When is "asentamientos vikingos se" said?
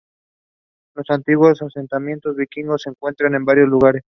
1.61-2.89